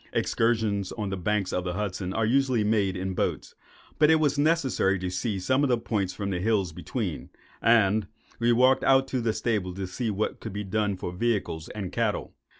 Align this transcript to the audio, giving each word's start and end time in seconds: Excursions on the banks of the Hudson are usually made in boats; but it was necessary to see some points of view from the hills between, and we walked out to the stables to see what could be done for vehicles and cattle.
Excursions 0.13 0.91
on 0.93 1.11
the 1.11 1.15
banks 1.15 1.53
of 1.53 1.63
the 1.63 1.73
Hudson 1.75 2.11
are 2.11 2.25
usually 2.25 2.63
made 2.63 2.97
in 2.97 3.13
boats; 3.13 3.53
but 3.99 4.09
it 4.09 4.15
was 4.15 4.35
necessary 4.35 4.97
to 4.97 5.11
see 5.11 5.37
some 5.39 5.61
points 5.81 6.13
of 6.13 6.17
view 6.17 6.17
from 6.23 6.29
the 6.31 6.39
hills 6.39 6.71
between, 6.73 7.29
and 7.61 8.07
we 8.39 8.51
walked 8.51 8.83
out 8.83 9.07
to 9.09 9.21
the 9.21 9.31
stables 9.31 9.75
to 9.77 9.85
see 9.85 10.09
what 10.09 10.39
could 10.39 10.53
be 10.53 10.63
done 10.63 10.97
for 10.97 11.11
vehicles 11.13 11.69
and 11.69 11.91
cattle. 11.91 12.33